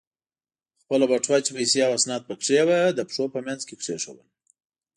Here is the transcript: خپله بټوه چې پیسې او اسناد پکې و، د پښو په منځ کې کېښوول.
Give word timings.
خپله 0.81 1.05
بټوه 1.11 1.37
چې 1.45 1.51
پیسې 1.57 1.79
او 1.85 1.91
اسناد 1.99 2.21
پکې 2.29 2.61
و، 2.67 2.69
د 2.97 2.99
پښو 3.09 3.25
په 3.33 3.39
منځ 3.45 3.61
کې 3.67 3.75
کېښوول. 3.83 4.27